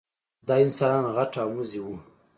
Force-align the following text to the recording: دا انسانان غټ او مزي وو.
دا 0.47 0.55
انسانان 0.65 1.05
غټ 1.15 1.31
او 1.43 1.47
مزي 1.57 1.79
وو. 1.83 1.95